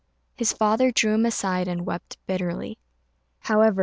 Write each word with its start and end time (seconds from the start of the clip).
His 0.35 0.51
father 0.51 0.89
drew 0.89 1.13
him 1.13 1.27
aside 1.27 1.67
and 1.67 1.85
wept 1.85 2.17
bitterly. 2.25 2.79